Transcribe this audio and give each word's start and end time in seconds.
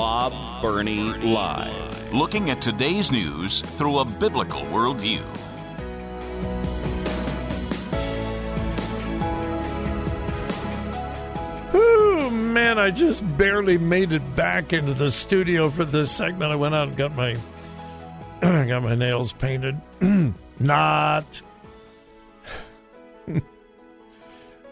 Bob 0.00 0.62
Burney 0.62 1.12
Live. 1.12 2.14
Looking 2.14 2.48
at 2.48 2.62
today's 2.62 3.12
news 3.12 3.60
through 3.60 3.98
a 3.98 4.06
biblical 4.06 4.62
worldview. 4.62 5.22
Oh 11.74 12.30
man, 12.32 12.78
I 12.78 12.90
just 12.90 13.20
barely 13.36 13.76
made 13.76 14.12
it 14.12 14.34
back 14.34 14.72
into 14.72 14.94
the 14.94 15.10
studio 15.10 15.68
for 15.68 15.84
this 15.84 16.10
segment. 16.10 16.50
I 16.50 16.56
went 16.56 16.74
out 16.74 16.88
and 16.88 16.96
got 16.96 17.14
my 17.14 17.36
got 18.40 18.82
my 18.82 18.94
nails 18.94 19.34
painted. 19.34 19.78
Not. 20.58 21.42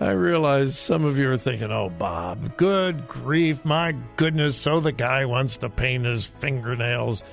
I 0.01 0.13
realize 0.13 0.79
some 0.79 1.05
of 1.05 1.19
you 1.19 1.31
are 1.31 1.37
thinking, 1.37 1.73
"Oh, 1.73 1.89
Bob, 1.89 2.57
good 2.57 3.09
grief, 3.09 3.65
my 3.65 3.95
goodness!" 4.17 4.57
So 4.57 4.79
the 4.79 4.93
guy 4.93 5.25
wants 5.25 5.57
to 5.59 5.69
paint 5.69 6.05
his 6.05 6.25
fingernails 6.25 7.25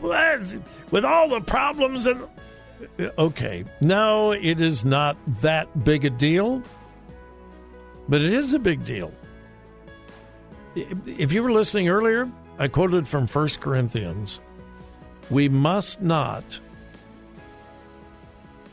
with 0.00 1.04
all 1.04 1.28
the 1.28 1.40
problems 1.40 2.06
and. 2.06 2.26
Okay, 3.16 3.64
no, 3.80 4.32
it 4.32 4.60
is 4.60 4.84
not 4.84 5.16
that 5.40 5.84
big 5.84 6.04
a 6.04 6.10
deal. 6.10 6.62
But 8.08 8.20
it 8.20 8.32
is 8.32 8.52
a 8.52 8.58
big 8.58 8.84
deal. 8.84 9.12
If 10.74 11.32
you 11.32 11.42
were 11.42 11.52
listening 11.52 11.88
earlier, 11.88 12.28
I 12.58 12.68
quoted 12.68 13.06
from 13.06 13.28
1 13.28 13.60
Corinthians. 13.60 14.40
We 15.30 15.48
must 15.48 16.02
not 16.02 16.58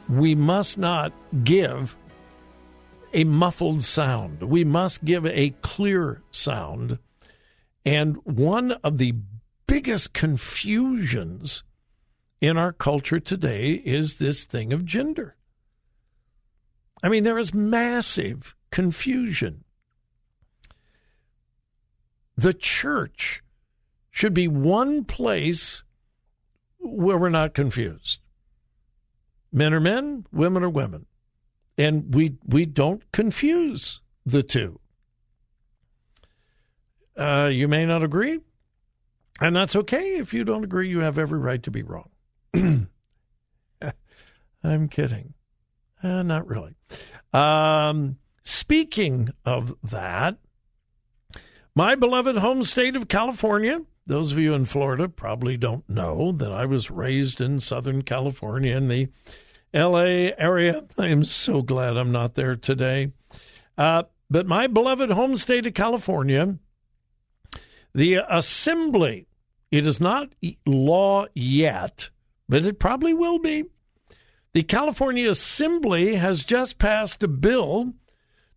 we 0.09 0.33
must 0.33 0.77
not 0.77 1.13
give 1.43 1.95
a 3.13 3.23
muffled 3.23 3.83
sound. 3.83 4.43
We 4.43 4.63
must 4.63 5.03
give 5.03 5.25
a 5.25 5.51
clear 5.61 6.21
sound. 6.31 6.99
And 7.85 8.17
one 8.25 8.73
of 8.83 8.97
the 8.97 9.15
biggest 9.67 10.13
confusions 10.13 11.63
in 12.41 12.57
our 12.57 12.71
culture 12.71 13.19
today 13.19 13.73
is 13.73 14.15
this 14.15 14.45
thing 14.45 14.73
of 14.73 14.85
gender. 14.85 15.35
I 17.01 17.09
mean, 17.09 17.23
there 17.23 17.37
is 17.37 17.53
massive 17.53 18.55
confusion. 18.71 19.63
The 22.35 22.53
church 22.53 23.43
should 24.11 24.33
be 24.33 24.47
one 24.47 25.03
place 25.03 25.83
where 26.79 27.17
we're 27.17 27.29
not 27.29 27.53
confused. 27.53 28.19
Men 29.51 29.73
are 29.73 29.79
men, 29.79 30.25
women 30.31 30.63
are 30.63 30.69
women. 30.69 31.05
And 31.79 32.13
we 32.13 32.37
we 32.45 32.65
don't 32.65 33.09
confuse 33.11 34.01
the 34.25 34.43
two. 34.43 34.79
Uh, 37.17 37.49
you 37.51 37.67
may 37.67 37.85
not 37.85 38.03
agree, 38.03 38.39
and 39.41 39.55
that's 39.55 39.75
okay. 39.75 40.17
If 40.17 40.31
you 40.33 40.43
don't 40.43 40.63
agree, 40.63 40.89
you 40.89 40.99
have 40.99 41.17
every 41.17 41.39
right 41.39 41.63
to 41.63 41.71
be 41.71 41.81
wrong. 41.81 42.09
I'm 44.63 44.89
kidding. 44.89 45.33
Uh, 46.03 46.21
not 46.23 46.47
really. 46.47 46.75
Um, 47.33 48.17
Speaking 48.51 49.29
of 49.45 49.75
that, 49.83 50.39
my 51.75 51.93
beloved 51.93 52.37
home 52.37 52.63
state 52.63 52.95
of 52.95 53.07
California, 53.07 53.81
those 54.07 54.31
of 54.31 54.39
you 54.39 54.55
in 54.55 54.65
Florida 54.65 55.07
probably 55.07 55.55
don't 55.55 55.87
know 55.87 56.31
that 56.31 56.51
I 56.51 56.65
was 56.65 56.89
raised 56.89 57.41
in 57.41 57.59
Southern 57.59 58.01
California 58.01 58.75
in 58.75 58.87
the 58.87 59.09
LA 59.73 60.31
area. 60.37 60.85
I 60.97 61.07
am 61.07 61.25
so 61.25 61.61
glad 61.61 61.97
I'm 61.97 62.11
not 62.11 62.35
there 62.35 62.55
today. 62.55 63.11
Uh, 63.77 64.03
but 64.29 64.47
my 64.47 64.67
beloved 64.67 65.11
home 65.11 65.37
state 65.37 65.65
of 65.65 65.73
California, 65.73 66.59
the 67.93 68.19
assembly, 68.29 69.27
it 69.71 69.85
is 69.85 69.99
not 69.99 70.33
law 70.65 71.25
yet, 71.33 72.09
but 72.47 72.65
it 72.65 72.79
probably 72.79 73.13
will 73.13 73.39
be. 73.39 73.65
The 74.53 74.63
California 74.63 75.29
Assembly 75.29 76.15
has 76.15 76.43
just 76.43 76.79
passed 76.79 77.21
a 77.21 77.27
bill 77.27 77.93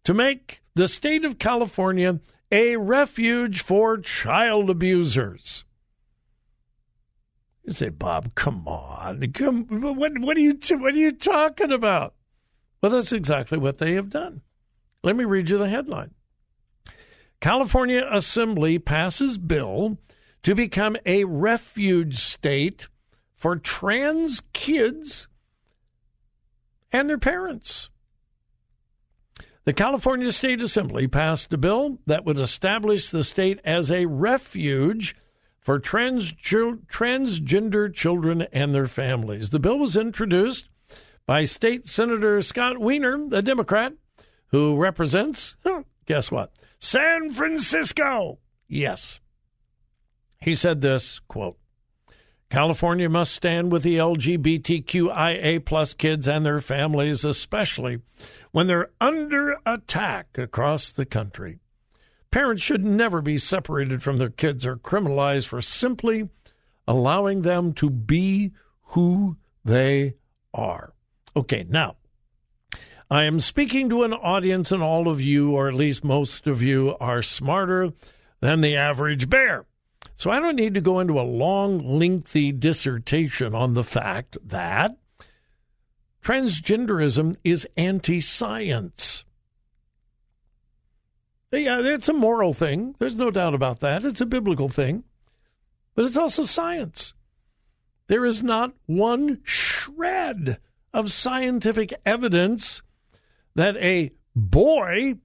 to 0.04 0.14
make 0.14 0.62
the 0.74 0.88
state 0.88 1.24
of 1.24 1.38
California 1.38 2.20
a 2.50 2.76
refuge 2.76 3.62
for 3.62 3.98
child 3.98 4.70
abusers. 4.70 5.64
You 7.64 7.72
say, 7.72 7.90
Bob, 7.90 8.34
come 8.34 8.66
on, 8.66 9.30
come. 9.32 9.66
What, 9.68 10.18
what 10.18 10.36
are 10.36 10.40
you 10.40 10.58
what 10.70 10.94
are 10.94 10.98
you 10.98 11.12
talking 11.12 11.70
about? 11.70 12.14
Well, 12.80 12.90
that's 12.90 13.12
exactly 13.12 13.58
what 13.58 13.78
they 13.78 13.92
have 13.92 14.10
done. 14.10 14.42
Let 15.04 15.16
me 15.16 15.24
read 15.24 15.48
you 15.48 15.58
the 15.58 15.68
headline. 15.68 16.14
California 17.40 18.06
Assembly 18.10 18.78
passes 18.78 19.38
bill 19.38 19.98
to 20.42 20.54
become 20.54 20.96
a 21.06 21.24
refuge 21.24 22.16
state 22.16 22.88
for 23.34 23.56
trans 23.56 24.42
kids 24.52 25.28
and 26.92 27.08
their 27.08 27.18
parents. 27.18 27.90
The 29.64 29.72
California 29.72 30.32
State 30.32 30.60
Assembly 30.60 31.06
passed 31.06 31.52
a 31.52 31.58
bill 31.58 31.98
that 32.06 32.24
would 32.24 32.38
establish 32.38 33.10
the 33.10 33.22
state 33.22 33.60
as 33.64 33.92
a 33.92 34.06
refuge 34.06 35.14
for 35.62 35.78
trans- 35.78 36.32
transgender 36.32 37.94
children 37.94 38.42
and 38.52 38.74
their 38.74 38.88
families. 38.88 39.50
The 39.50 39.60
bill 39.60 39.78
was 39.78 39.96
introduced 39.96 40.68
by 41.24 41.44
State 41.44 41.88
Senator 41.88 42.42
Scott 42.42 42.78
Wiener, 42.78 43.28
a 43.32 43.40
Democrat, 43.40 43.94
who 44.48 44.76
represents, 44.76 45.54
guess 46.04 46.30
what? 46.30 46.52
San 46.80 47.30
Francisco. 47.30 48.38
Yes. 48.68 49.20
He 50.40 50.56
said 50.56 50.80
this, 50.80 51.20
quote, 51.28 51.56
California 52.50 53.08
must 53.08 53.32
stand 53.32 53.72
with 53.72 53.82
the 53.82 53.96
LGBTQIA 53.96 55.64
plus 55.64 55.94
kids 55.94 56.28
and 56.28 56.44
their 56.44 56.60
families, 56.60 57.24
especially 57.24 58.00
when 58.50 58.66
they're 58.66 58.90
under 59.00 59.56
attack 59.64 60.36
across 60.36 60.90
the 60.90 61.06
country. 61.06 61.60
Parents 62.32 62.62
should 62.62 62.84
never 62.84 63.20
be 63.20 63.36
separated 63.36 64.02
from 64.02 64.16
their 64.16 64.30
kids 64.30 64.64
or 64.64 64.76
criminalized 64.76 65.46
for 65.46 65.60
simply 65.60 66.30
allowing 66.88 67.42
them 67.42 67.74
to 67.74 67.90
be 67.90 68.52
who 68.82 69.36
they 69.64 70.14
are. 70.54 70.94
Okay, 71.36 71.66
now, 71.68 71.96
I 73.10 73.24
am 73.24 73.38
speaking 73.38 73.90
to 73.90 74.02
an 74.02 74.14
audience, 74.14 74.72
and 74.72 74.82
all 74.82 75.08
of 75.08 75.20
you, 75.20 75.50
or 75.50 75.68
at 75.68 75.74
least 75.74 76.02
most 76.04 76.46
of 76.46 76.62
you, 76.62 76.96
are 76.98 77.22
smarter 77.22 77.92
than 78.40 78.62
the 78.62 78.76
average 78.76 79.28
bear. 79.28 79.66
So 80.16 80.30
I 80.30 80.40
don't 80.40 80.56
need 80.56 80.72
to 80.72 80.80
go 80.80 81.00
into 81.00 81.20
a 81.20 81.22
long, 81.22 81.98
lengthy 81.98 82.50
dissertation 82.50 83.54
on 83.54 83.74
the 83.74 83.84
fact 83.84 84.38
that 84.42 84.96
transgenderism 86.24 87.36
is 87.44 87.68
anti 87.76 88.22
science. 88.22 89.26
Yeah, 91.52 91.80
it's 91.82 92.08
a 92.08 92.14
moral 92.14 92.54
thing. 92.54 92.94
There's 92.98 93.14
no 93.14 93.30
doubt 93.30 93.54
about 93.54 93.80
that. 93.80 94.04
It's 94.04 94.22
a 94.22 94.26
biblical 94.26 94.70
thing. 94.70 95.04
But 95.94 96.06
it's 96.06 96.16
also 96.16 96.44
science. 96.44 97.12
There 98.06 98.24
is 98.24 98.42
not 98.42 98.72
one 98.86 99.40
shred 99.44 100.58
of 100.94 101.12
scientific 101.12 101.92
evidence 102.06 102.82
that 103.54 103.76
a 103.76 104.12
boy 104.34 105.16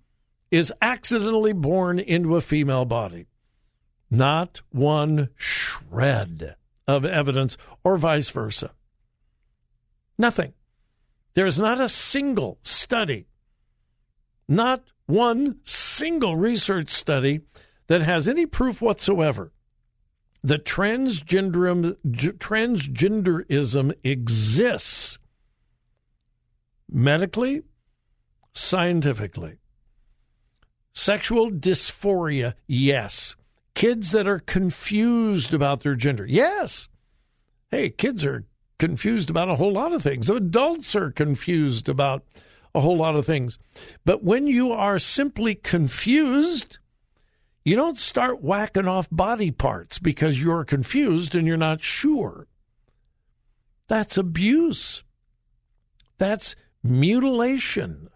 is 0.52 0.74
accidentally 0.82 1.54
born 1.54 2.00
into 2.00 2.36
a 2.36 2.42
female 2.42 2.86
body. 2.86 3.28
Not 4.10 4.62
one 4.70 5.30
shred 5.36 6.56
of 6.88 7.06
evidence, 7.06 7.58
or 7.84 7.98
vice 7.98 8.30
versa. 8.30 8.72
Nothing. 10.18 10.54
There 11.34 11.46
is 11.46 11.60
not 11.60 11.82
a 11.82 11.90
single 11.90 12.58
study, 12.62 13.28
not 14.48 14.84
one 15.08 15.60
single 15.64 16.36
research 16.36 16.90
study 16.90 17.42
that 17.88 18.02
has 18.02 18.28
any 18.28 18.46
proof 18.46 18.82
whatsoever 18.82 19.52
that 20.44 20.66
transgenderism, 20.66 21.98
transgenderism 22.06 23.94
exists 24.04 25.20
medically, 26.90 27.64
scientifically. 28.54 29.58
Sexual 30.94 31.52
dysphoria, 31.52 32.54
yes. 32.66 33.36
Kids 33.76 34.12
that 34.12 34.28
are 34.28 34.40
confused 34.40 35.54
about 35.54 35.82
their 35.82 35.96
gender, 35.96 36.26
yes. 36.26 36.88
Hey, 37.70 37.90
kids 37.90 38.24
are 38.24 38.46
confused 38.80 39.30
about 39.30 39.50
a 39.50 39.56
whole 39.56 39.74
lot 39.74 39.94
of 39.94 40.02
things. 40.02 40.30
Adults 40.30 40.96
are 40.96 41.12
confused 41.12 41.90
about 41.90 42.24
a 42.78 42.82
whole 42.82 42.98
lot 42.98 43.16
of 43.16 43.26
things. 43.26 43.58
But 44.06 44.24
when 44.24 44.48
you 44.48 44.72
are 44.72 45.00
simply 45.00 45.56
confused, 45.56 46.78
you 47.66 47.76
don't 47.76 47.98
start 47.98 48.42
whacking 48.42 48.88
off 48.88 49.08
body 49.12 49.52
parts 49.52 50.00
because 50.00 50.42
you're 50.42 50.64
confused 50.64 51.36
and 51.36 51.48
you're 51.48 51.58
not 51.58 51.82
sure. 51.82 52.48
That's 53.88 54.18
abuse. 54.18 55.04
That's 56.18 56.56
mutilation. 56.84 58.10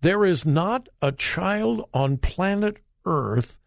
There 0.00 0.24
is 0.24 0.46
not 0.46 0.88
a 1.02 1.12
child 1.12 1.88
on 1.92 2.18
planet 2.18 2.78
Earth 3.04 3.58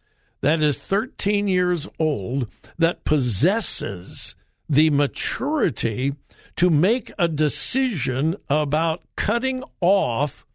that 0.41 0.63
is 0.63 0.77
13 0.77 1.47
years 1.47 1.87
old 1.99 2.47
that 2.77 3.03
possesses 3.03 4.35
the 4.69 4.89
maturity 4.89 6.15
to 6.59 6.69
make 6.69 7.09
a 7.17 7.29
decision 7.29 8.35
about 8.49 9.01
cutting 9.15 9.63
off 9.79 10.45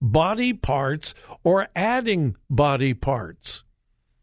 body 0.00 0.54
parts 0.54 1.12
or 1.44 1.68
adding 1.76 2.34
body 2.48 2.94
parts. 2.94 3.62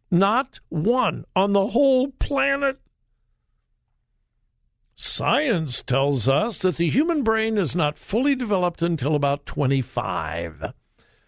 Not 0.10 0.60
one 0.70 1.24
on 1.36 1.54
the 1.54 1.68
whole 1.68 2.08
planet. 2.08 2.80
Science 4.96 5.84
tells 5.84 6.28
us 6.28 6.58
that 6.58 6.78
the 6.78 6.90
human 6.90 7.22
brain 7.22 7.60
is 7.60 7.76
not 7.76 8.00
fully 8.00 8.34
developed 8.34 8.82
until 8.82 9.14
about 9.14 9.46
25. 9.46 10.74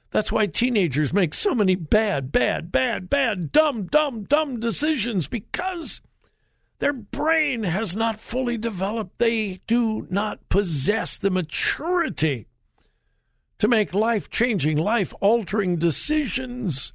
That's 0.10 0.32
why 0.32 0.48
teenagers 0.48 1.14
make 1.14 1.36
so 1.36 1.54
many 1.54 1.76
bad, 1.76 2.32
bad, 2.32 2.72
bad, 2.72 3.12
bad, 3.12 3.52
dumb, 3.52 3.84
dumb, 3.84 4.24
dumb 4.24 4.60
decisions 4.60 5.28
because 5.28 6.02
their 6.80 6.94
brain 6.94 7.64
has 7.64 7.96
not 7.96 8.20
fully 8.20 8.58
developed. 8.58 9.18
They 9.20 9.62
do 9.68 10.08
not 10.10 10.48
possess 10.50 11.18
the 11.18 11.32
maturity 11.32 12.48
to 13.60 13.68
make 13.68 13.94
life 13.94 14.30
changing, 14.30 14.78
life 14.78 15.14
altering 15.20 15.78
decisions. 15.78 16.94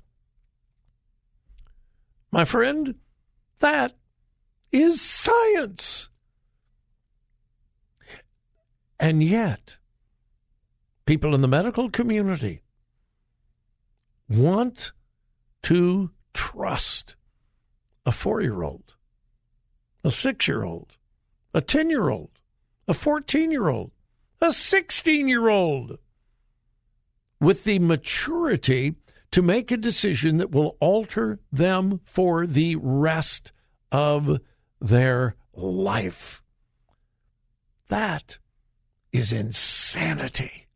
My 2.31 2.45
friend, 2.45 2.95
that 3.59 3.95
is 4.71 5.01
science. 5.01 6.09
And 9.01 9.23
yet, 9.23 9.77
people 11.07 11.35
in 11.35 11.41
the 11.41 11.49
medical 11.49 11.91
community 11.91 12.63
want 14.29 14.93
to 15.65 16.11
trust 16.33 17.17
a 18.07 18.13
four 18.13 18.41
year 18.41 18.63
old, 18.63 18.92
a 20.05 20.11
six 20.11 20.49
year 20.49 20.65
old, 20.65 20.97
a 21.55 21.61
10 21.61 21.91
year 21.91 22.09
old, 22.09 22.31
a 22.89 22.95
14 22.95 23.51
year 23.51 23.69
old, 23.69 23.93
a 24.41 24.53
16 24.53 25.29
year 25.29 25.49
old 25.49 25.99
with 27.41 27.65
the 27.65 27.79
maturity 27.79 28.95
to 29.31 29.43
make 29.43 29.71
a 29.71 29.77
decision 29.77 30.37
that 30.37 30.51
will 30.51 30.77
alter 30.81 31.41
them 31.51 32.01
for 32.05 32.47
the 32.47 32.77
rest 32.77 33.53
of 33.91 34.39
their 34.81 35.37
life. 35.55 36.43
That 37.89 38.39
is 39.13 39.33
insanity. 39.33 40.67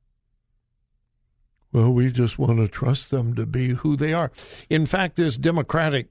Well, 1.73 1.93
we 1.93 2.11
just 2.11 2.39
want 2.39 2.59
to 2.59 2.69
trust 2.69 3.11
them 3.11 3.35
to 3.35 3.45
be 3.45 3.69
who 3.69 3.97
they 3.97 4.13
are. 4.15 4.33
In 4.71 4.87
fact, 4.87 5.17
this 5.17 5.37
Democratic 5.37 6.09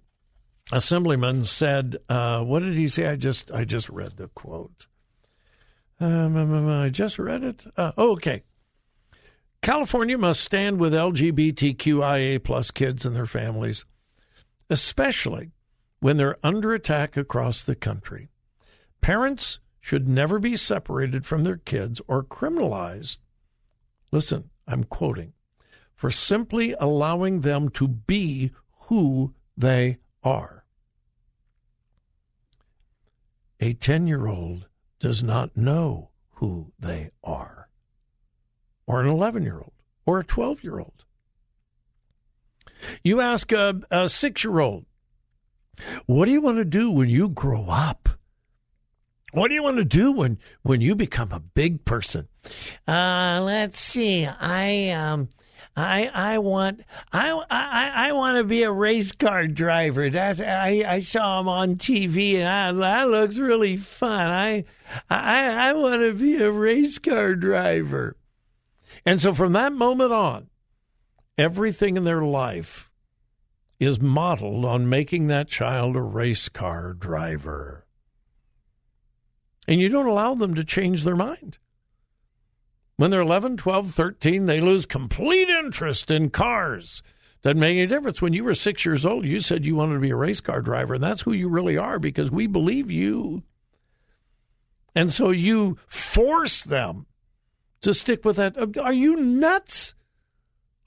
assemblyman 0.71 1.43
said, 1.43 1.97
uh, 2.09 2.43
"What 2.43 2.63
did 2.63 2.75
he 2.75 2.87
say?" 2.87 3.07
I 3.07 3.15
just 3.15 3.51
I 3.51 3.65
just 3.65 3.89
read 3.89 4.17
the 4.17 4.27
quote. 4.29 4.87
Um, 5.99 6.35
um, 6.35 6.53
um 6.53 6.69
I 6.69 6.89
just 6.89 7.19
read 7.19 7.43
it. 7.43 7.65
Uh, 7.77 7.91
oh, 7.97 8.11
okay. 8.13 8.43
California 9.61 10.17
must 10.17 10.41
stand 10.43 10.79
with 10.79 10.93
LGBTQIA 10.93 12.43
plus 12.43 12.69
kids 12.69 13.05
and 13.05 13.15
their 13.15 13.25
families, 13.25 13.83
especially 14.69 15.51
when 15.99 16.17
they're 16.17 16.37
under 16.43 16.73
attack 16.73 17.17
across 17.17 17.63
the 17.63 17.75
country. 17.75 18.29
Parents 19.01 19.59
should 19.79 20.07
never 20.07 20.39
be 20.39 20.57
separated 20.57 21.25
from 21.25 21.43
their 21.43 21.57
kids 21.57 22.01
or 22.07 22.23
criminalized. 22.23 23.17
Listen, 24.11 24.49
I'm 24.67 24.83
quoting 24.83 25.33
for 25.95 26.11
simply 26.11 26.75
allowing 26.79 27.41
them 27.41 27.69
to 27.69 27.87
be 27.87 28.51
who 28.81 29.33
they 29.57 29.97
are. 30.25 30.65
A 33.59 33.73
10 33.73 34.07
year 34.07 34.27
old 34.27 34.67
does 34.99 35.23
not 35.23 35.55
know 35.55 36.09
who 36.35 36.73
they 36.77 37.11
are, 37.23 37.69
or 38.85 39.01
an 39.01 39.07
11 39.07 39.43
year 39.43 39.59
old, 39.59 39.73
or 40.05 40.19
a 40.19 40.25
12 40.25 40.63
year 40.63 40.79
old. 40.79 41.05
You 43.03 43.21
ask 43.21 43.51
a, 43.51 43.79
a 43.89 44.09
six 44.09 44.43
year 44.43 44.59
old, 44.59 44.85
What 46.05 46.25
do 46.25 46.31
you 46.31 46.41
want 46.41 46.57
to 46.57 46.65
do 46.65 46.91
when 46.91 47.09
you 47.09 47.29
grow 47.29 47.67
up? 47.69 48.09
What 49.31 49.49
do 49.49 49.53
you 49.53 49.63
want 49.63 49.77
to 49.77 49.85
do 49.85 50.11
when, 50.13 50.39
when 50.63 50.79
you 50.81 50.95
become 50.95 51.31
a 51.31 51.41
big 51.41 51.83
person? 51.83 52.29
Uh, 52.87 53.41
let's 53.43 53.79
see. 53.79 54.25
I 54.25 54.91
um 54.91 55.29
I 55.75 56.09
I 56.13 56.37
want 56.37 56.81
I 57.11 57.31
I 57.49 58.07
I 58.07 58.11
want 58.13 58.37
to 58.37 58.45
be 58.45 58.63
a 58.63 58.71
race 58.71 59.11
car 59.11 59.45
driver. 59.47 60.09
That's 60.09 60.39
I 60.39 60.85
I 60.87 60.99
saw 61.01 61.41
him 61.41 61.49
on 61.49 61.75
TV 61.75 62.35
and 62.35 62.47
I, 62.47 62.71
that 62.71 63.09
looks 63.09 63.37
really 63.37 63.75
fun. 63.75 64.29
I 64.29 64.63
I 65.09 65.69
I 65.69 65.73
want 65.73 66.01
to 66.01 66.13
be 66.13 66.37
a 66.37 66.51
race 66.51 66.97
car 66.97 67.35
driver. 67.35 68.15
And 69.05 69.19
so 69.19 69.33
from 69.33 69.51
that 69.53 69.73
moment 69.73 70.13
on, 70.13 70.49
everything 71.37 71.97
in 71.97 72.05
their 72.05 72.23
life 72.23 72.89
is 73.77 73.99
modeled 73.99 74.63
on 74.63 74.87
making 74.87 75.27
that 75.27 75.49
child 75.49 75.97
a 75.97 76.01
race 76.01 76.47
car 76.47 76.93
driver. 76.93 77.85
And 79.67 79.81
you 79.81 79.89
don't 79.89 80.07
allow 80.07 80.35
them 80.35 80.53
to 80.55 80.63
change 80.63 81.03
their 81.03 81.15
mind. 81.15 81.57
When 82.97 83.11
they're 83.11 83.21
11, 83.21 83.57
12, 83.57 83.91
13, 83.91 84.45
they 84.45 84.61
lose 84.61 84.85
complete 84.85 85.49
interest 85.49 86.09
in 86.09 86.29
cars. 86.29 87.03
Doesn't 87.41 87.59
make 87.59 87.77
any 87.77 87.87
difference. 87.87 88.21
When 88.21 88.33
you 88.33 88.43
were 88.43 88.55
six 88.55 88.85
years 88.85 89.05
old, 89.05 89.25
you 89.25 89.41
said 89.41 89.65
you 89.65 89.75
wanted 89.75 89.95
to 89.95 89.99
be 89.99 90.11
a 90.11 90.15
race 90.15 90.41
car 90.41 90.61
driver, 90.61 90.95
and 90.95 91.03
that's 91.03 91.21
who 91.21 91.33
you 91.33 91.49
really 91.49 91.77
are 91.77 91.99
because 91.99 92.31
we 92.31 92.47
believe 92.47 92.89
you. 92.89 93.43
And 94.95 95.11
so 95.11 95.29
you 95.29 95.77
force 95.87 96.63
them 96.63 97.05
to 97.81 97.93
stick 97.93 98.23
with 98.23 98.37
that. 98.37 98.57
Are 98.79 98.93
you 98.93 99.17
nuts? 99.17 99.93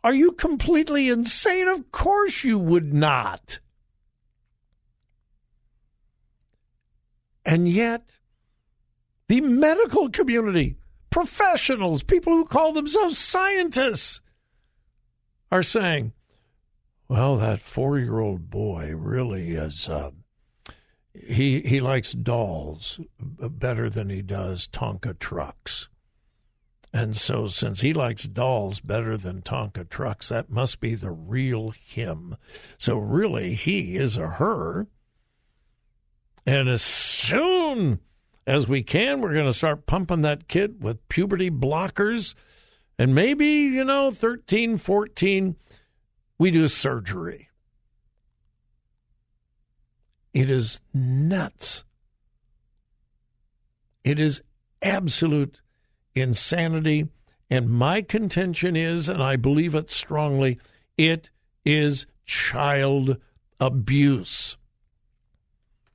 Are 0.03 0.15
you 0.15 0.33
completely 0.33 1.11
insane? 1.11 1.69
Of 1.69 1.93
course 1.93 2.43
you 2.43 2.59
would 2.59 2.95
not. 2.95 3.61
And 7.45 7.69
yet, 7.69 8.11
the 9.29 9.43
medical 9.43 10.09
community 10.09 10.78
professionals, 11.11 12.03
people 12.03 12.33
who 12.33 12.45
call 12.45 12.73
themselves 12.73 13.19
scientists, 13.19 14.21
are 15.51 15.63
saying, 15.63 16.13
well, 17.09 17.37
that 17.37 17.61
four 17.63 17.99
year 17.99 18.19
old 18.19 18.51
boy 18.51 18.95
really 18.95 19.53
is. 19.53 19.89
Uh, 19.89 20.11
he 21.15 21.61
he 21.63 21.81
likes 21.81 22.13
dolls 22.13 23.01
better 23.19 23.89
than 23.89 24.11
he 24.11 24.23
does 24.23 24.69
Tonka 24.69 25.19
trucks. 25.19 25.89
And 26.93 27.17
so, 27.17 27.49
since 27.49 27.81
he 27.81 27.93
likes 27.93 28.25
dolls 28.25 28.81
better 28.81 29.17
than 29.17 29.43
Tonka 29.43 29.89
trucks, 29.89 30.31
that 30.31 30.51
must 30.51 30.81
be 30.81 30.95
the 30.95 31.11
real 31.11 31.71
him. 31.71 32.37
So, 32.79 32.99
really, 32.99 33.55
he 33.55 33.97
is 33.97 34.17
a 34.17 34.29
her. 34.29 34.87
And 36.47 36.69
as 36.69 36.83
soon 36.83 38.01
as 38.49 38.67
we 38.67 38.83
can. 38.83 39.21
We're 39.21 39.35
going 39.35 39.45
to 39.45 39.53
start 39.53 39.85
pumping 39.85 40.23
that 40.23 40.49
kid 40.49 40.83
with 40.83 41.07
puberty 41.11 41.51
blockers. 41.51 42.35
And 42.99 43.15
maybe, 43.15 43.47
you 43.47 43.85
know, 43.85 44.11
13, 44.11 44.79
14, 44.79 45.55
we 46.39 46.51
do 46.51 46.67
surgery. 46.67 47.51
It 50.33 50.51
is 50.51 50.81
nuts. 50.95 51.85
It 54.03 54.19
is 54.19 54.41
absolute 54.81 55.61
insanity. 56.15 57.09
And 57.51 57.69
my 57.69 58.01
contention 58.01 58.77
is, 58.77 59.11
and 59.11 59.23
I 59.23 59.37
believe 59.37 59.75
it 59.75 59.91
strongly, 59.91 60.59
it 60.97 61.29
is 61.67 62.07
child 62.25 63.19
abuse. 63.61 64.57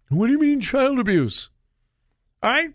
What 0.10 0.28
do 0.28 0.34
you 0.34 0.40
mean, 0.40 0.62
child 0.62 1.00
abuse? 1.00 1.50
All 2.44 2.50
right, 2.50 2.74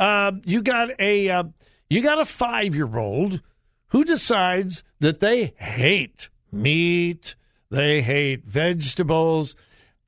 uh, 0.00 0.32
you 0.44 0.62
got 0.62 0.98
a 0.98 1.28
uh, 1.28 1.44
you 1.90 2.00
got 2.00 2.22
a 2.22 2.24
five 2.24 2.74
year 2.74 2.96
old 2.96 3.42
who 3.88 4.02
decides 4.02 4.82
that 5.00 5.20
they 5.20 5.52
hate 5.58 6.30
meat, 6.50 7.34
they 7.70 8.00
hate 8.00 8.46
vegetables, 8.46 9.54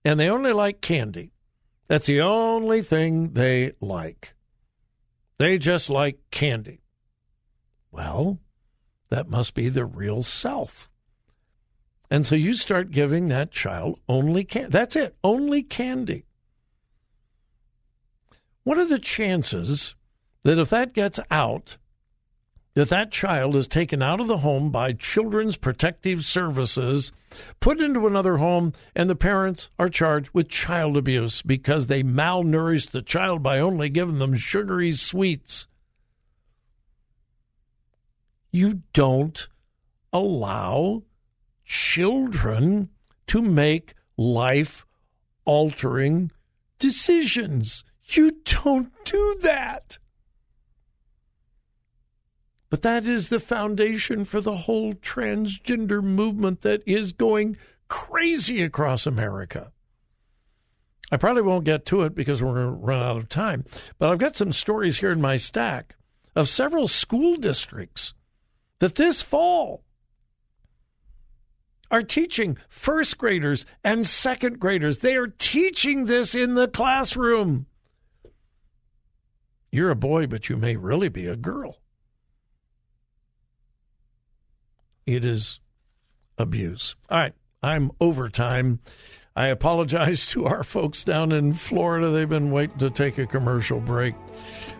and 0.02 0.18
they 0.18 0.30
only 0.30 0.54
like 0.54 0.80
candy. 0.80 1.32
That's 1.88 2.06
the 2.06 2.22
only 2.22 2.80
thing 2.80 3.34
they 3.34 3.72
like. 3.82 4.32
They 5.36 5.58
just 5.58 5.90
like 5.90 6.18
candy. 6.30 6.80
Well, 7.92 8.38
that 9.10 9.28
must 9.28 9.54
be 9.54 9.68
the 9.68 9.84
real 9.84 10.22
self. 10.22 10.88
And 12.10 12.24
so 12.24 12.34
you 12.34 12.54
start 12.54 12.92
giving 12.92 13.28
that 13.28 13.50
child 13.50 14.00
only 14.08 14.44
candy. 14.44 14.70
That's 14.70 14.96
it, 14.96 15.16
only 15.22 15.62
candy. 15.62 16.24
What 18.64 18.78
are 18.78 18.84
the 18.84 18.98
chances 18.98 19.94
that 20.42 20.58
if 20.58 20.70
that 20.70 20.92
gets 20.92 21.18
out, 21.30 21.76
that 22.74 22.90
that 22.90 23.10
child 23.10 23.56
is 23.56 23.66
taken 23.66 24.02
out 24.02 24.20
of 24.20 24.26
the 24.26 24.38
home 24.38 24.70
by 24.70 24.92
Children's 24.92 25.56
Protective 25.56 26.24
Services, 26.24 27.12
put 27.60 27.80
into 27.80 28.06
another 28.06 28.36
home, 28.36 28.72
and 28.94 29.08
the 29.08 29.16
parents 29.16 29.70
are 29.78 29.88
charged 29.88 30.30
with 30.32 30.48
child 30.48 30.96
abuse 30.96 31.42
because 31.42 31.86
they 31.86 32.02
malnourished 32.02 32.90
the 32.90 33.02
child 33.02 33.42
by 33.42 33.58
only 33.58 33.88
giving 33.88 34.18
them 34.18 34.36
sugary 34.36 34.92
sweets. 34.92 35.66
You 38.52 38.82
don't 38.92 39.48
allow 40.12 41.02
children 41.64 42.90
to 43.28 43.40
make 43.40 43.94
life 44.16 44.84
altering 45.44 46.32
decisions. 46.78 47.84
You 48.16 48.38
don't 48.44 48.92
do 49.04 49.36
that. 49.42 49.98
But 52.70 52.82
that 52.82 53.06
is 53.06 53.28
the 53.28 53.40
foundation 53.40 54.24
for 54.24 54.40
the 54.40 54.52
whole 54.52 54.92
transgender 54.92 56.02
movement 56.02 56.62
that 56.62 56.82
is 56.86 57.12
going 57.12 57.56
crazy 57.88 58.62
across 58.62 59.06
America. 59.06 59.72
I 61.12 61.16
probably 61.16 61.42
won't 61.42 61.64
get 61.64 61.84
to 61.86 62.02
it 62.02 62.14
because 62.14 62.40
we're 62.40 62.54
going 62.54 62.66
to 62.66 62.86
run 62.86 63.02
out 63.02 63.16
of 63.16 63.28
time, 63.28 63.64
but 63.98 64.10
I've 64.10 64.18
got 64.18 64.36
some 64.36 64.52
stories 64.52 64.98
here 64.98 65.10
in 65.10 65.20
my 65.20 65.36
stack 65.36 65.96
of 66.36 66.48
several 66.48 66.86
school 66.86 67.36
districts 67.36 68.14
that 68.78 68.94
this 68.94 69.20
fall 69.20 69.82
are 71.90 72.02
teaching 72.02 72.56
first 72.68 73.18
graders 73.18 73.66
and 73.82 74.06
second 74.06 74.60
graders. 74.60 74.98
They 74.98 75.16
are 75.16 75.26
teaching 75.26 76.06
this 76.06 76.36
in 76.36 76.54
the 76.54 76.68
classroom. 76.68 77.66
You're 79.72 79.90
a 79.90 79.96
boy, 79.96 80.26
but 80.26 80.48
you 80.48 80.56
may 80.56 80.76
really 80.76 81.08
be 81.08 81.26
a 81.26 81.36
girl. 81.36 81.78
It 85.06 85.24
is 85.24 85.60
abuse. 86.38 86.96
All 87.08 87.18
right, 87.18 87.34
I'm 87.62 87.90
over 88.00 88.28
time. 88.28 88.80
I 89.36 89.48
apologize 89.48 90.26
to 90.30 90.46
our 90.46 90.64
folks 90.64 91.04
down 91.04 91.32
in 91.32 91.52
Florida. 91.52 92.10
They've 92.10 92.28
been 92.28 92.50
waiting 92.50 92.78
to 92.78 92.90
take 92.90 93.18
a 93.18 93.26
commercial 93.26 93.80
break. 93.80 94.14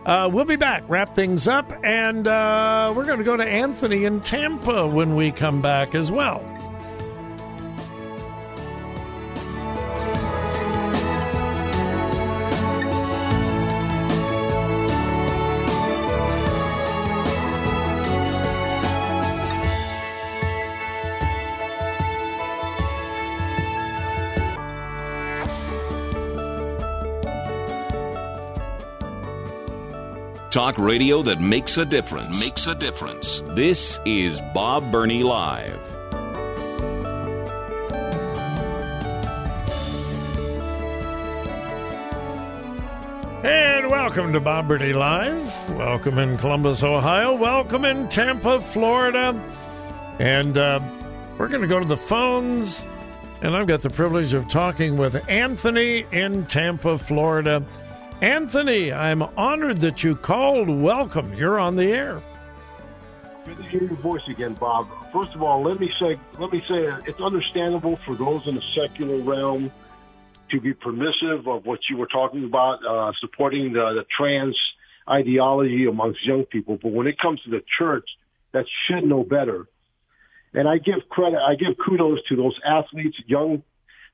Uh, 0.05 0.29
we'll 0.31 0.45
be 0.45 0.55
back, 0.55 0.83
wrap 0.87 1.15
things 1.15 1.47
up, 1.47 1.71
and 1.83 2.27
uh, 2.27 2.91
we're 2.95 3.05
going 3.05 3.19
to 3.19 3.23
go 3.23 3.37
to 3.37 3.45
Anthony 3.45 4.05
in 4.05 4.19
Tampa 4.19 4.87
when 4.87 5.15
we 5.15 5.31
come 5.31 5.61
back 5.61 5.93
as 5.93 6.11
well. 6.11 6.60
Talk 30.51 30.77
radio 30.77 31.21
that 31.21 31.39
makes 31.39 31.77
a 31.77 31.85
difference. 31.85 32.37
Makes 32.41 32.67
a 32.67 32.75
difference. 32.75 33.41
This 33.55 34.01
is 34.05 34.41
Bob 34.53 34.91
Burney 34.91 35.23
Live. 35.23 35.81
And 43.45 43.89
welcome 43.89 44.33
to 44.33 44.41
Bob 44.41 44.67
Burney 44.67 44.91
Live. 44.91 45.69
Welcome 45.69 46.17
in 46.17 46.37
Columbus, 46.37 46.83
Ohio. 46.83 47.33
Welcome 47.33 47.85
in 47.85 48.09
Tampa, 48.09 48.59
Florida. 48.59 49.29
And 50.19 50.57
uh, 50.57 50.81
we're 51.37 51.47
going 51.47 51.61
to 51.61 51.67
go 51.67 51.79
to 51.79 51.87
the 51.87 51.95
phones. 51.95 52.85
And 53.41 53.55
I've 53.55 53.67
got 53.67 53.83
the 53.83 53.89
privilege 53.89 54.33
of 54.33 54.49
talking 54.49 54.97
with 54.97 55.15
Anthony 55.29 56.05
in 56.11 56.45
Tampa, 56.47 56.97
Florida. 56.97 57.63
Anthony, 58.21 58.93
I'm 58.93 59.23
honored 59.23 59.79
that 59.79 60.03
you 60.03 60.15
called. 60.15 60.69
Welcome. 60.69 61.33
You're 61.33 61.57
on 61.57 61.75
the 61.75 61.91
air. 61.91 62.21
Good 63.47 63.57
to 63.57 63.63
hear 63.63 63.83
your 63.83 63.95
voice 63.95 64.27
again, 64.27 64.53
Bob. 64.53 64.87
First 65.11 65.33
of 65.33 65.41
all, 65.41 65.63
let 65.63 65.79
me 65.79 65.91
say, 65.99 66.19
let 66.37 66.53
me 66.53 66.63
say, 66.67 66.85
it's 67.07 67.19
understandable 67.19 67.97
for 68.05 68.15
those 68.15 68.45
in 68.45 68.53
the 68.53 68.61
secular 68.61 69.17
realm 69.17 69.71
to 70.51 70.61
be 70.61 70.71
permissive 70.71 71.47
of 71.47 71.65
what 71.65 71.89
you 71.89 71.97
were 71.97 72.05
talking 72.05 72.43
about, 72.43 72.85
uh, 72.85 73.11
supporting 73.19 73.73
the, 73.73 73.93
the 73.93 74.05
trans 74.15 74.55
ideology 75.09 75.87
amongst 75.87 76.23
young 76.23 76.45
people. 76.45 76.77
But 76.79 76.91
when 76.91 77.07
it 77.07 77.17
comes 77.17 77.41
to 77.41 77.49
the 77.49 77.63
church, 77.75 78.07
that 78.51 78.67
should 78.85 79.03
know 79.03 79.23
better. 79.23 79.67
And 80.53 80.69
I 80.69 80.77
give 80.77 81.09
credit, 81.09 81.39
I 81.39 81.55
give 81.55 81.75
kudos 81.83 82.21
to 82.27 82.35
those 82.35 82.59
athletes, 82.63 83.19
young, 83.25 83.63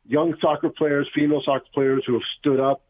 young 0.07 0.37
soccer 0.39 0.69
players, 0.69 1.09
female 1.13 1.41
soccer 1.43 1.67
players 1.73 2.03
who 2.07 2.13
have 2.13 2.27
stood 2.39 2.61
up 2.61 2.83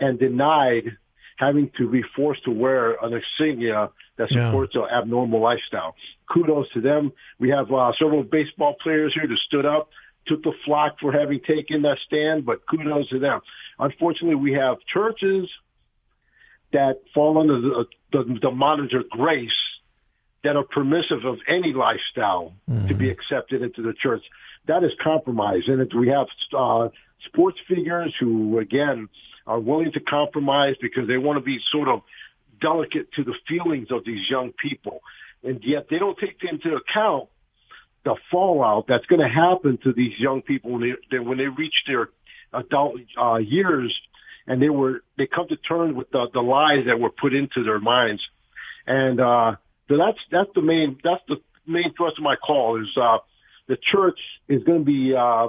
and 0.00 0.18
denied 0.18 0.96
having 1.36 1.70
to 1.76 1.88
be 1.88 2.02
forced 2.14 2.44
to 2.44 2.50
wear 2.50 2.96
an 3.04 3.12
insignia 3.12 3.90
that 4.16 4.30
supports 4.30 4.74
yeah. 4.74 4.82
an 4.82 4.88
abnormal 4.90 5.40
lifestyle. 5.40 5.94
Kudos 6.32 6.70
to 6.72 6.80
them. 6.80 7.12
We 7.38 7.50
have 7.50 7.70
uh, 7.70 7.92
several 7.98 8.22
baseball 8.22 8.74
players 8.82 9.12
here 9.12 9.26
that 9.26 9.38
stood 9.38 9.66
up, 9.66 9.90
took 10.26 10.42
the 10.42 10.54
flock 10.64 10.98
for 11.00 11.12
having 11.12 11.40
taken 11.40 11.82
that 11.82 11.98
stand, 12.06 12.46
but 12.46 12.66
kudos 12.66 13.08
to 13.10 13.18
them. 13.18 13.40
Unfortunately, 13.78 14.34
we 14.34 14.54
have 14.54 14.78
churches 14.92 15.50
that 16.72 17.02
fall 17.14 17.38
under 17.38 17.60
the, 17.60 17.86
the, 18.12 18.38
the 18.42 18.50
monitor 18.50 19.04
grace 19.08 19.50
that 20.42 20.56
are 20.56 20.64
permissive 20.64 21.24
of 21.24 21.38
any 21.48 21.72
lifestyle 21.72 22.54
mm-hmm. 22.70 22.88
to 22.88 22.94
be 22.94 23.10
accepted 23.10 23.62
into 23.62 23.82
the 23.82 23.92
church. 23.92 24.22
That 24.66 24.84
is 24.84 24.92
compromise. 25.02 25.62
And 25.66 25.92
we 25.92 26.08
have 26.08 26.28
uh, 26.56 26.88
sports 27.24 27.58
figures 27.68 28.14
who, 28.18 28.58
again, 28.58 29.08
are 29.46 29.60
willing 29.60 29.92
to 29.92 30.00
compromise 30.00 30.74
because 30.80 31.06
they 31.06 31.18
want 31.18 31.38
to 31.38 31.44
be 31.44 31.60
sort 31.70 31.88
of 31.88 32.02
delicate 32.60 33.12
to 33.12 33.24
the 33.24 33.34
feelings 33.46 33.88
of 33.90 34.04
these 34.04 34.28
young 34.28 34.52
people. 34.52 35.00
And 35.42 35.62
yet 35.62 35.86
they 35.88 35.98
don't 35.98 36.18
take 36.18 36.42
into 36.42 36.74
account 36.74 37.28
the 38.04 38.16
fallout 38.30 38.86
that's 38.88 39.06
going 39.06 39.20
to 39.20 39.28
happen 39.28 39.78
to 39.84 39.92
these 39.92 40.18
young 40.18 40.42
people 40.42 40.72
when 40.72 40.96
they, 41.10 41.18
when 41.18 41.38
they 41.38 41.48
reach 41.48 41.74
their 41.86 42.08
adult 42.52 42.96
uh, 43.20 43.36
years 43.36 43.94
and 44.46 44.62
they 44.62 44.68
were 44.68 45.02
they 45.18 45.26
come 45.26 45.48
to 45.48 45.56
terms 45.56 45.94
with 45.94 46.10
the, 46.10 46.28
the 46.32 46.40
lies 46.40 46.86
that 46.86 46.98
were 46.98 47.10
put 47.10 47.34
into 47.34 47.64
their 47.64 47.80
minds. 47.80 48.22
And 48.86 49.20
uh, 49.20 49.56
so 49.88 49.96
that's 49.96 50.18
that's 50.30 50.50
the 50.54 50.62
main 50.62 50.98
that's 51.02 51.22
the 51.28 51.40
main 51.66 51.92
thrust 51.94 52.18
of 52.18 52.24
my 52.24 52.36
call 52.36 52.80
is 52.80 52.88
uh, 52.96 53.18
the 53.66 53.76
church 53.76 54.18
is 54.48 54.62
going 54.62 54.80
to 54.80 54.84
be 54.84 55.14
uh, 55.14 55.48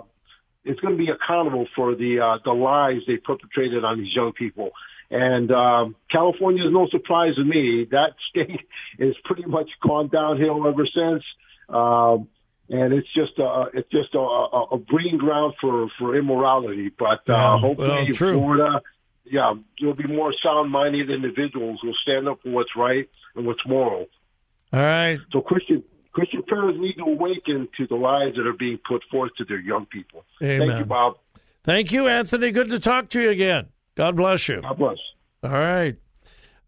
is 0.67 0.79
going 0.79 0.97
to 0.97 1.03
be 1.03 1.09
accountable 1.09 1.67
for 1.75 1.95
the 1.95 2.19
uh, 2.19 2.37
the 2.43 2.53
lies 2.53 3.01
they 3.07 3.17
perpetrated 3.17 3.83
on 3.83 3.99
these 3.99 4.15
young 4.15 4.33
people. 4.33 4.71
And 5.09 5.51
um, 5.51 5.95
California 6.11 6.65
is 6.65 6.71
no 6.71 6.87
surprise 6.87 7.35
to 7.35 7.43
me. 7.43 7.85
That 7.91 8.15
state 8.29 8.67
is 8.99 9.15
pretty 9.23 9.45
much 9.45 9.69
gone 9.81 10.09
downhill 10.09 10.67
ever 10.67 10.85
since. 10.85 11.23
Um, 11.69 12.27
and 12.69 12.93
it's 12.93 13.07
just 13.13 13.39
a 13.39 13.67
it's 13.73 13.89
just 13.89 14.13
a, 14.13 14.19
a, 14.19 14.63
a 14.71 14.77
breeding 14.77 15.17
ground 15.17 15.53
for 15.61 15.87
for 15.97 16.15
immorality. 16.15 16.89
But 16.89 17.27
uh, 17.29 17.57
hopefully, 17.57 18.13
well, 18.19 18.33
Florida, 18.33 18.81
yeah, 19.23 19.53
there'll 19.79 19.95
be 19.95 20.07
more 20.07 20.33
sound-minded 20.33 21.09
individuals 21.09 21.79
who'll 21.81 21.93
stand 22.01 22.27
up 22.27 22.41
for 22.43 22.49
what's 22.49 22.75
right 22.75 23.09
and 23.35 23.45
what's 23.45 23.65
moral. 23.65 24.07
All 24.73 24.81
right. 24.81 25.19
So 25.31 25.41
Christian 25.41 25.83
Christian 26.11 26.43
parents 26.43 26.79
need 26.79 26.95
to 26.95 27.03
awaken 27.03 27.67
to 27.77 27.87
the 27.87 27.95
lies 27.95 28.35
that 28.35 28.47
are 28.47 28.53
being 28.53 28.79
put 28.87 29.03
forth 29.11 29.35
to 29.37 29.45
their 29.45 29.59
young 29.59 29.85
people. 29.85 30.23
Amen. 30.41 30.67
Thank 30.67 30.79
you, 30.79 30.85
Bob. 30.85 31.17
Thank 31.63 31.91
you, 31.91 32.07
Anthony. 32.07 32.51
Good 32.51 32.69
to 32.69 32.79
talk 32.79 33.09
to 33.09 33.21
you 33.21 33.29
again. 33.29 33.67
God 33.95 34.15
bless 34.15 34.47
you. 34.47 34.61
God 34.61 34.77
bless. 34.77 34.97
All 35.43 35.51
right. 35.51 35.95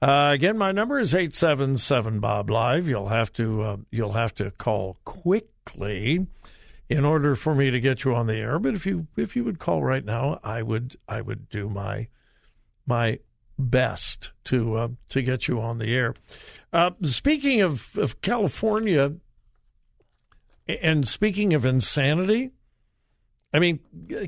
Uh, 0.01 0.31
again, 0.33 0.57
my 0.57 0.71
number 0.71 0.99
is 0.99 1.13
eight 1.13 1.33
seven 1.33 1.77
seven 1.77 2.19
Bob 2.19 2.49
Live. 2.49 2.87
You'll 2.87 3.09
have 3.09 3.33
to 3.33 3.61
uh, 3.61 3.77
you'll 3.91 4.13
have 4.13 4.33
to 4.35 4.51
call 4.51 4.97
quickly 5.03 6.27
in 6.87 7.05
order 7.05 7.35
for 7.35 7.53
me 7.53 7.69
to 7.69 7.79
get 7.79 8.03
you 8.03 8.15
on 8.15 8.27
the 8.27 8.37
air. 8.37 8.59
But 8.59 8.75
if 8.75 8.85
you 8.85 9.07
if 9.17 9.35
you 9.35 9.43
would 9.43 9.59
call 9.59 9.83
right 9.83 10.03
now, 10.03 10.39
I 10.43 10.61
would 10.61 10.95
I 11.07 11.21
would 11.21 11.49
do 11.49 11.69
my 11.69 12.07
my 12.85 13.19
best 13.57 14.31
to 14.45 14.75
uh, 14.75 14.87
to 15.09 15.21
get 15.21 15.47
you 15.47 15.59
on 15.59 15.77
the 15.77 15.93
air. 15.93 16.15
Uh, 16.71 16.91
speaking 17.03 17.61
of, 17.61 17.97
of 17.97 18.21
California, 18.21 19.13
and 20.81 21.07
speaking 21.07 21.53
of 21.53 21.65
insanity, 21.65 22.51
I 23.53 23.59
mean, 23.59 23.79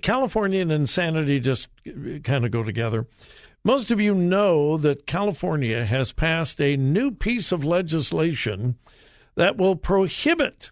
California 0.02 0.62
and 0.62 0.72
insanity 0.72 1.40
just 1.40 1.68
kind 2.24 2.46
of 2.46 2.52
go 2.52 2.64
together. 2.64 3.08
Most 3.64 3.92
of 3.92 4.02
you 4.02 4.16
know 4.16 4.78
that 4.78 5.06
California 5.06 5.86
has 5.86 6.12
passed 6.12 6.60
a 6.60 6.76
new 6.76 7.12
piece 7.12 7.52
of 7.52 7.64
legislation 7.64 8.78
that 9.36 9.56
will 9.56 9.76
prohibit 9.76 10.72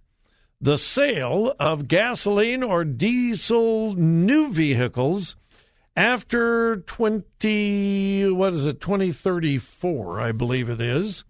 the 0.60 0.78
sale 0.78 1.54
of 1.60 1.88
gasoline 1.88 2.64
or 2.64 2.84
diesel 2.84 3.94
new 3.94 4.52
vehicles 4.52 5.36
after 5.96 6.78
20 6.78 8.32
what 8.32 8.54
is 8.54 8.66
it 8.66 8.80
2034 8.82 10.20
i 10.20 10.32
believe 10.32 10.70
it 10.70 10.82
is 10.82 11.24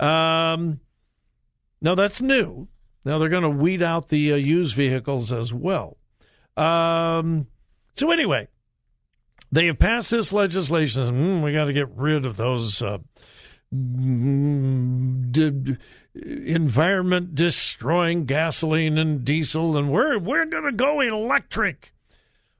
um, 0.00 0.80
now 1.80 1.94
that's 1.94 2.20
new 2.20 2.68
now 3.04 3.18
they're 3.18 3.28
going 3.28 3.42
to 3.42 3.50
weed 3.50 3.82
out 3.82 4.08
the 4.08 4.32
uh, 4.32 4.36
used 4.36 4.74
vehicles 4.74 5.32
as 5.32 5.52
well 5.52 5.96
um, 6.56 7.46
so 7.94 8.10
anyway 8.10 8.48
they 9.52 9.66
have 9.66 9.78
passed 9.78 10.10
this 10.10 10.32
legislation 10.32 11.04
mm, 11.04 11.44
we 11.44 11.52
got 11.52 11.66
to 11.66 11.72
get 11.72 11.88
rid 11.90 12.24
of 12.26 12.36
those 12.36 12.82
uh, 12.82 12.98
d- 15.30 15.76
environment 16.14 17.34
destroying 17.34 18.24
gasoline 18.24 18.98
and 18.98 19.24
diesel, 19.24 19.76
and 19.76 19.90
we're 19.90 20.18
we're 20.18 20.46
going 20.46 20.64
to 20.64 20.72
go 20.72 21.00
electric. 21.00 21.92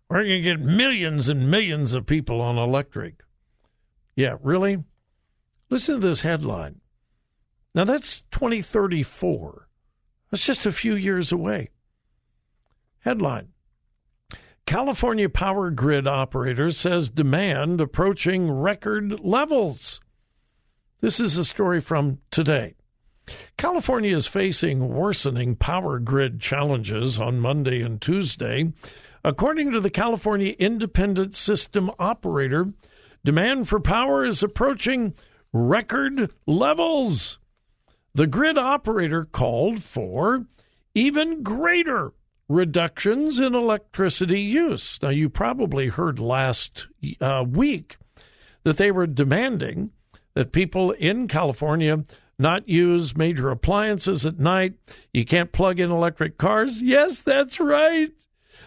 We're 0.09 0.25
going 0.25 0.43
to 0.43 0.57
get 0.57 0.61
millions 0.61 1.29
and 1.29 1.51
millions 1.51 1.95
of 1.95 2.07
people 2.07 2.41
on 2.41 2.59
electric. 2.59 3.23
Yeah, 4.17 4.37
really? 4.43 4.85
Listen 5.71 6.01
to 6.01 6.07
this 6.07 6.21
headline. 6.21 6.81
Now 7.75 7.85
that's 7.85 8.23
2034. 8.33 9.64
That's 10.35 10.47
just 10.47 10.67
a 10.67 10.73
few 10.73 10.97
years 10.97 11.31
away. 11.31 11.71
Headline 13.05 13.51
California 14.67 15.29
power 15.29 15.71
grid 15.71 16.09
operator 16.09 16.73
says 16.73 17.09
demand 17.09 17.81
approaching 17.81 18.51
record 18.51 19.21
levels. 19.21 20.01
This 21.01 21.21
is 21.21 21.37
a 21.37 21.45
story 21.45 21.81
from 21.81 22.19
today. 22.33 22.75
California 23.57 24.13
is 24.13 24.27
facing 24.27 24.89
worsening 24.89 25.55
power 25.55 26.01
grid 26.01 26.41
challenges 26.41 27.17
on 27.17 27.39
Monday 27.39 27.81
and 27.81 28.03
Tuesday. 28.03 28.73
According 29.23 29.71
to 29.71 29.79
the 29.79 29.89
California 29.89 30.57
Independent 30.59 31.37
System 31.37 31.93
Operator, 32.01 32.73
demand 33.25 33.69
for 33.69 33.79
power 33.79 34.25
is 34.25 34.43
approaching 34.43 35.15
record 35.53 36.33
levels. 36.45 37.39
The 38.15 38.27
grid 38.29 38.57
operator 38.59 39.25
called 39.25 39.83
for 39.83 40.47
even 40.95 41.43
greater 41.43 42.13
reductions 42.49 43.39
in 43.39 43.55
electricity 43.55 44.41
use. 44.41 45.01
Now, 45.03 45.09
you 45.09 45.29
probably 45.29 45.89
heard 45.89 46.19
last 46.19 46.87
uh, 47.21 47.45
week 47.49 47.97
that 48.63 48.77
they 48.77 48.93
were 48.93 49.07
demanding 49.07 49.91
that 50.35 50.53
people 50.53 50.93
in 50.93 51.27
California 51.27 52.05
not 52.39 52.69
use 52.69 53.17
major 53.17 53.51
appliances 53.51 54.27
at 54.27 54.39
night. 54.39 54.75
You 55.13 55.25
can't 55.25 55.53
plug 55.53 55.81
in 55.81 55.91
electric 55.91 56.39
cars. 56.39 56.83
Yes, 56.83 57.21
that's 57.21 57.59
right. 57.59 58.11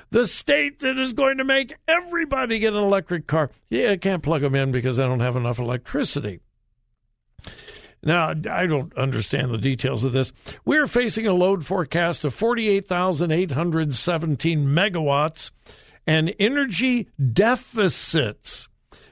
The 0.09 0.27
state 0.27 0.79
that 0.79 0.97
is 0.97 1.13
going 1.13 1.37
to 1.37 1.43
make 1.43 1.75
everybody 1.87 2.59
get 2.59 2.73
an 2.73 2.79
electric 2.83 3.27
car. 3.27 3.51
Yeah, 3.69 3.91
I 3.91 3.97
can't 3.97 4.23
plug 4.23 4.41
them 4.41 4.55
in 4.55 4.71
because 4.71 4.99
I 4.99 5.05
don't 5.05 5.19
have 5.19 5.35
enough 5.35 5.59
electricity. 5.59 6.39
Now, 8.03 8.33
I 8.49 8.67
don't 8.67 8.95
understand 8.95 9.51
the 9.51 9.57
details 9.57 10.03
of 10.03 10.13
this. 10.13 10.31
We're 10.65 10.87
facing 10.87 11.27
a 11.27 11.33
load 11.33 11.65
forecast 11.65 12.23
of 12.23 12.33
48,817 12.33 14.67
megawatts 14.67 15.51
and 16.05 16.33
energy 16.39 17.09
deficits 17.33 18.67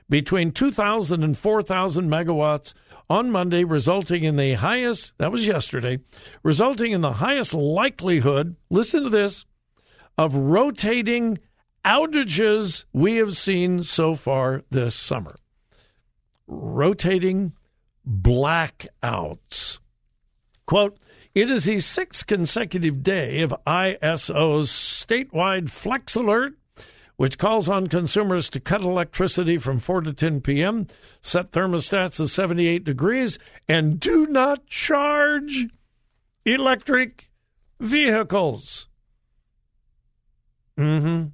between 0.09 0.51
2,000 0.51 1.23
and 1.23 1.37
4,000 1.37 2.09
megawatts 2.09 2.73
on 3.09 3.31
Monday, 3.31 3.63
resulting 3.63 4.23
in 4.23 4.35
the 4.35 4.53
highest, 4.53 5.13
that 5.17 5.31
was 5.31 5.45
yesterday, 5.45 5.99
resulting 6.41 6.91
in 6.91 7.01
the 7.01 7.13
highest 7.13 7.53
likelihood, 7.53 8.55
listen 8.69 9.03
to 9.03 9.09
this, 9.09 9.45
of 10.17 10.35
rotating 10.35 11.37
outages 11.83 12.85
we 12.93 13.17
have 13.17 13.37
seen 13.37 13.83
so 13.83 14.15
far 14.15 14.63
this 14.71 14.95
summer. 14.95 15.35
Rotating 16.47 17.53
blackouts. 18.07 19.79
Quote, 20.65 20.97
it 21.33 21.51
is 21.51 21.65
the 21.65 21.79
sixth 21.79 22.27
consecutive 22.27 23.03
day 23.03 23.41
of 23.41 23.55
ISO's 23.67 24.69
statewide 24.71 25.69
flex 25.69 26.15
alert 26.15 26.55
which 27.17 27.37
calls 27.37 27.69
on 27.69 27.87
consumers 27.87 28.49
to 28.49 28.59
cut 28.59 28.81
electricity 28.81 29.57
from 29.57 29.79
4 29.79 30.01
to 30.01 30.13
10 30.13 30.41
p.m., 30.41 30.87
set 31.21 31.51
thermostats 31.51 32.17
to 32.17 32.27
78 32.27 32.83
degrees, 32.83 33.39
and 33.67 33.99
do 33.99 34.27
not 34.27 34.67
charge 34.67 35.67
electric 36.45 37.29
vehicles. 37.79 38.87
Mm-hmm. 40.77 41.27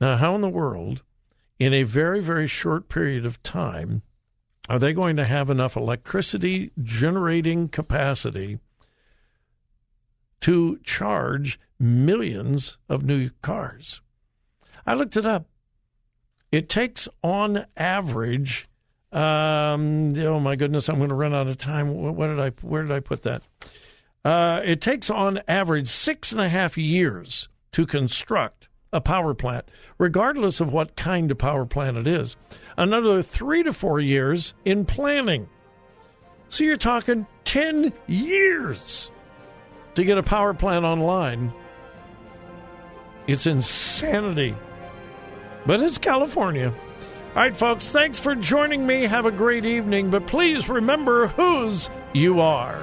Now, 0.00 0.16
how 0.16 0.34
in 0.34 0.40
the 0.40 0.48
world, 0.48 1.02
in 1.58 1.74
a 1.74 1.82
very, 1.82 2.20
very 2.20 2.46
short 2.46 2.88
period 2.88 3.26
of 3.26 3.42
time, 3.42 4.02
are 4.68 4.78
they 4.78 4.92
going 4.92 5.16
to 5.16 5.24
have 5.24 5.48
enough 5.48 5.76
electricity 5.76 6.70
generating 6.82 7.68
capacity 7.68 8.58
to 10.40 10.78
charge 10.84 11.58
millions 11.78 12.76
of 12.88 13.02
new 13.02 13.30
cars? 13.42 14.00
I 14.86 14.94
looked 14.94 15.16
it 15.16 15.26
up. 15.26 15.46
It 16.50 16.68
takes 16.68 17.08
on 17.22 17.66
average. 17.76 18.68
Um, 19.12 20.12
oh 20.18 20.40
my 20.40 20.56
goodness, 20.56 20.88
I'm 20.88 20.96
going 20.96 21.08
to 21.08 21.14
run 21.14 21.34
out 21.34 21.46
of 21.46 21.58
time. 21.58 21.94
What 21.94 22.26
did 22.26 22.40
I? 22.40 22.50
Where 22.60 22.82
did 22.82 22.92
I 22.92 23.00
put 23.00 23.22
that? 23.22 23.42
Uh, 24.24 24.60
it 24.64 24.80
takes 24.80 25.08
on 25.08 25.40
average 25.48 25.88
six 25.88 26.32
and 26.32 26.40
a 26.40 26.48
half 26.48 26.76
years 26.76 27.48
to 27.72 27.86
construct 27.86 28.57
a 28.92 29.00
power 29.00 29.34
plant, 29.34 29.66
regardless 29.98 30.60
of 30.60 30.72
what 30.72 30.96
kind 30.96 31.30
of 31.30 31.38
power 31.38 31.66
plant 31.66 31.96
it 31.96 32.06
is. 32.06 32.36
Another 32.76 33.22
three 33.22 33.62
to 33.62 33.72
four 33.72 34.00
years 34.00 34.54
in 34.64 34.84
planning. 34.84 35.48
So 36.48 36.64
you're 36.64 36.76
talking 36.76 37.26
10 37.44 37.92
years 38.06 39.10
to 39.94 40.04
get 40.04 40.18
a 40.18 40.22
power 40.22 40.54
plant 40.54 40.84
online. 40.84 41.52
It's 43.26 43.46
insanity 43.46 44.54
but 45.68 45.82
it's 45.82 45.98
California. 45.98 46.72
All 47.36 47.42
right, 47.42 47.54
folks, 47.54 47.90
thanks 47.90 48.18
for 48.18 48.34
joining 48.34 48.86
me. 48.86 49.02
Have 49.02 49.26
a 49.26 49.30
great 49.30 49.66
evening, 49.66 50.10
but 50.10 50.26
please 50.26 50.66
remember 50.66 51.28
whose 51.28 51.90
you 52.14 52.40
are. 52.40 52.82